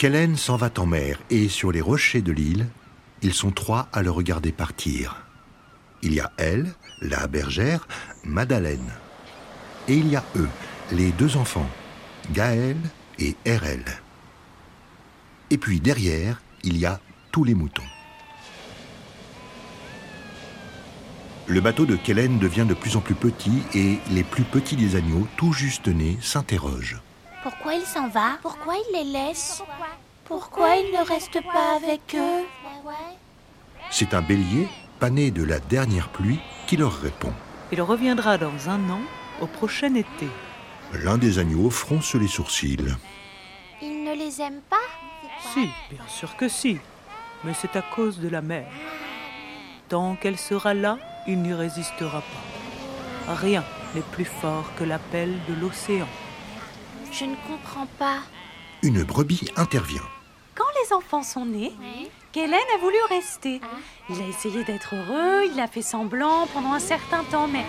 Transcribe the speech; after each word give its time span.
Kellen 0.00 0.34
s'en 0.38 0.56
va 0.56 0.70
en 0.78 0.86
mer 0.86 1.18
et 1.28 1.50
sur 1.50 1.72
les 1.72 1.82
rochers 1.82 2.22
de 2.22 2.32
l'île, 2.32 2.66
ils 3.20 3.34
sont 3.34 3.50
trois 3.50 3.90
à 3.92 4.00
le 4.00 4.10
regarder 4.10 4.50
partir. 4.50 5.26
Il 6.00 6.14
y 6.14 6.20
a 6.20 6.32
elle, 6.38 6.72
la 7.02 7.26
bergère, 7.26 7.86
Madeleine. 8.24 8.94
Et 9.88 9.96
il 9.96 10.08
y 10.08 10.16
a 10.16 10.24
eux, 10.36 10.48
les 10.90 11.12
deux 11.12 11.36
enfants, 11.36 11.68
Gaël 12.32 12.78
et 13.18 13.36
Erel. 13.44 13.84
Et 15.50 15.58
puis 15.58 15.80
derrière, 15.80 16.40
il 16.64 16.78
y 16.78 16.86
a 16.86 16.98
tous 17.30 17.44
les 17.44 17.54
moutons. 17.54 17.82
Le 21.46 21.60
bateau 21.60 21.84
de 21.84 21.96
Kellen 21.96 22.38
devient 22.38 22.64
de 22.66 22.72
plus 22.72 22.96
en 22.96 23.00
plus 23.00 23.14
petit 23.14 23.62
et 23.74 23.98
les 24.10 24.24
plus 24.24 24.44
petits 24.44 24.76
des 24.76 24.96
agneaux, 24.96 25.28
tout 25.36 25.52
juste 25.52 25.88
nés, 25.88 26.16
s'interrogent. 26.22 27.02
Pourquoi 27.42 27.74
il 27.74 27.86
s'en 27.86 28.08
va? 28.08 28.38
Pourquoi 28.42 28.74
il 28.76 28.98
les 28.98 29.12
laisse? 29.12 29.62
Pourquoi? 30.24 30.76
Il 30.76 30.92
ne 30.92 31.04
reste 31.04 31.42
pas 31.42 31.76
avec 31.76 32.14
eux? 32.14 32.44
C'est 33.90 34.14
un 34.14 34.22
bélier, 34.22 34.68
pané 34.98 35.30
de 35.30 35.42
la 35.42 35.58
dernière 35.58 36.08
pluie, 36.10 36.38
qui 36.66 36.76
leur 36.76 36.92
répond. 37.00 37.32
Il 37.72 37.80
reviendra 37.80 38.36
dans 38.36 38.68
un 38.68 38.90
an, 38.90 39.00
au 39.40 39.46
prochain 39.46 39.94
été. 39.94 40.28
L'un 40.92 41.18
des 41.18 41.38
agneaux 41.38 41.70
fronce 41.70 42.14
les 42.14 42.28
sourcils. 42.28 42.94
Il 43.80 44.04
ne 44.04 44.14
les 44.14 44.42
aime 44.42 44.60
pas? 44.68 44.76
Si, 45.54 45.68
bien 45.90 46.06
sûr 46.08 46.36
que 46.36 46.48
si. 46.48 46.78
Mais 47.42 47.54
c'est 47.54 47.74
à 47.74 47.82
cause 47.82 48.18
de 48.18 48.28
la 48.28 48.42
mer. 48.42 48.66
Tant 49.88 50.14
qu'elle 50.14 50.38
sera 50.38 50.74
là, 50.74 50.98
il 51.26 51.40
n'y 51.40 51.54
résistera 51.54 52.20
pas. 52.20 53.34
Rien 53.34 53.64
n'est 53.94 54.02
plus 54.02 54.26
fort 54.26 54.66
que 54.76 54.84
l'appel 54.84 55.38
de 55.48 55.54
l'océan. 55.54 56.06
Je 57.12 57.24
ne 57.24 57.34
comprends 57.46 57.86
pas. 57.98 58.18
Une 58.82 59.02
brebis 59.02 59.50
intervient. 59.56 60.02
Quand 60.54 60.64
les 60.82 60.92
enfants 60.92 61.22
sont 61.22 61.44
nés, 61.44 61.72
Kellen 62.32 62.54
a 62.74 62.78
voulu 62.78 62.96
rester. 63.08 63.60
Il 64.08 64.20
a 64.22 64.26
essayé 64.26 64.64
d'être 64.64 64.94
heureux, 64.94 65.50
il 65.52 65.60
a 65.60 65.66
fait 65.66 65.82
semblant 65.82 66.46
pendant 66.52 66.72
un 66.72 66.78
certain 66.78 67.24
temps, 67.24 67.48
mais 67.48 67.64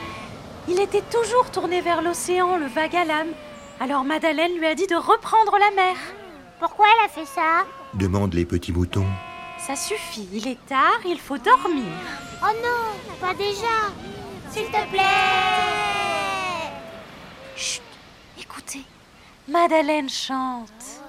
il 0.67 0.79
était 0.79 1.03
toujours 1.11 1.49
tourné 1.51 1.81
vers 1.81 2.01
l'océan, 2.01 2.57
le 2.57 2.67
vague 2.67 2.95
à 2.95 3.03
l'âme. 3.03 3.31
Alors 3.79 4.03
Madeleine 4.03 4.57
lui 4.57 4.67
a 4.67 4.75
dit 4.75 4.87
de 4.87 4.95
reprendre 4.95 5.57
la 5.59 5.71
mer. 5.75 5.95
Pourquoi 6.59 6.85
elle 6.93 7.05
a 7.05 7.09
fait 7.09 7.25
ça? 7.25 7.65
Demandent 7.95 8.35
les 8.35 8.45
petits 8.45 8.71
moutons. 8.71 9.07
Ça 9.57 9.75
suffit, 9.75 10.27
il 10.31 10.47
est 10.47 10.63
tard, 10.67 10.99
il 11.05 11.19
faut 11.19 11.37
dormir. 11.37 11.85
Oh 12.43 12.53
non, 12.63 13.17
pas 13.19 13.33
déjà 13.33 13.89
S'il 14.51 14.65
te 14.65 14.89
plaît 14.91 15.01
Chut, 17.55 17.81
écoutez, 18.39 18.83
Madeleine 19.51 20.07
chante. 20.07 21.01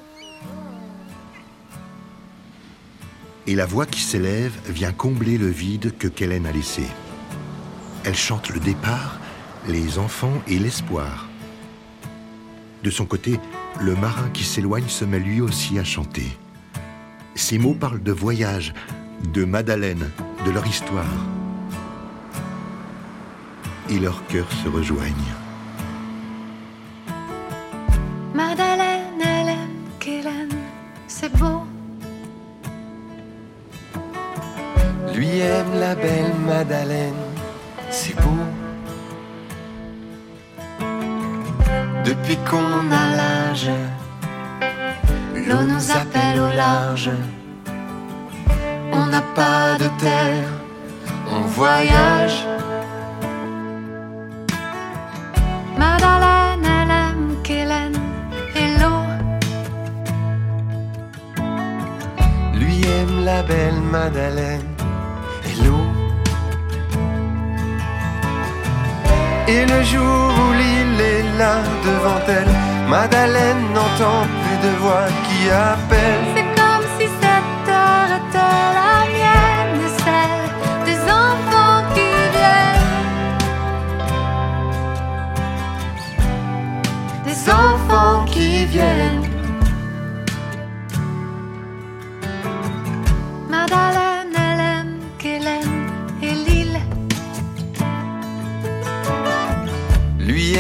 Et 3.46 3.54
la 3.54 3.66
voix 3.66 3.86
qui 3.86 4.00
s'élève 4.00 4.52
vient 4.68 4.90
combler 4.90 5.38
le 5.38 5.46
vide 5.46 5.96
que 5.96 6.08
Kellen 6.08 6.46
a 6.46 6.50
laissé. 6.50 6.82
Elle 8.02 8.16
chante 8.16 8.48
le 8.48 8.58
départ, 8.58 9.20
les 9.68 9.96
enfants 10.00 10.42
et 10.48 10.58
l'espoir. 10.58 11.28
De 12.82 12.90
son 12.90 13.06
côté, 13.06 13.38
le 13.80 13.94
marin 13.94 14.28
qui 14.30 14.42
s'éloigne 14.42 14.88
se 14.88 15.04
met 15.04 15.20
lui 15.20 15.40
aussi 15.40 15.78
à 15.78 15.84
chanter. 15.84 16.36
Ces 17.36 17.58
mots 17.58 17.74
parlent 17.74 18.02
de 18.02 18.12
voyage, 18.12 18.74
de 19.32 19.44
Madeleine, 19.44 20.10
de 20.44 20.50
leur 20.50 20.66
histoire. 20.66 21.06
Et 23.88 24.00
leurs 24.00 24.26
cœurs 24.26 24.50
se 24.64 24.68
rejoignent. 24.68 25.41
C'est 31.22 31.36
beau. 31.36 31.62
Lui 35.14 35.38
aime 35.38 35.74
la 35.78 35.94
belle 35.94 36.34
Madeleine, 36.46 37.22
c'est 37.90 38.16
beau. 38.16 38.44
Depuis 42.04 42.36
qu'on 42.48 42.90
a 43.02 43.04
l'âge, 43.18 43.70
l'eau 45.46 45.62
nous 45.72 45.90
appelle 45.92 46.40
au 46.40 46.50
large. 46.56 47.10
On 48.92 49.06
n'a 49.06 49.22
pas 49.40 49.76
de 49.78 49.88
terre, 50.00 50.48
on 51.30 51.42
voyage. 51.42 52.46
La 63.20 63.42
belle 63.42 63.80
Madeleine 63.90 64.74
et 65.44 65.62
l'eau. 65.62 65.84
Et 69.46 69.66
le 69.66 69.82
jour 69.82 70.32
où 70.40 70.52
l'île 70.52 71.00
est 71.00 71.38
là 71.38 71.58
devant 71.84 72.20
elle, 72.26 72.88
Madeleine 72.88 73.72
n'entend 73.74 74.26
plus 74.42 74.68
de 74.68 74.76
voix 74.76 75.06
qui 75.24 75.50
appelle. 75.50 76.41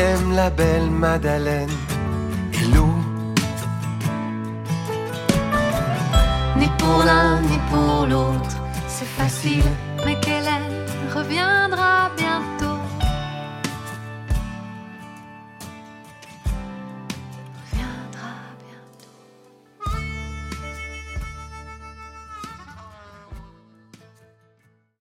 Aime 0.02 0.32
la 0.34 0.50
belle 0.50 0.90
Madeleine 0.90 1.76
et 2.58 2.64
l'eau. 2.74 2.94
Ni 6.60 6.68
pour 6.80 7.00
l'un 7.08 7.40
ni 7.50 7.58
pour 7.70 8.06
l'autre, 8.10 8.56
c'est 8.94 9.12
facile. 9.20 9.70
Mais 10.04 10.16
Kellen 10.24 10.66
reviendra. 11.16 11.91